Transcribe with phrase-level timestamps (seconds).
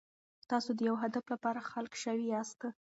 [0.49, 2.59] تاسو د یو هدف لپاره خلق شوي یاست.